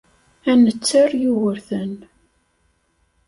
Ad 0.51 0.57
netter 0.63 1.09
Yugurten. 1.21 1.93